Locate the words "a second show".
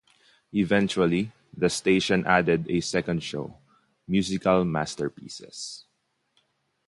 2.71-3.59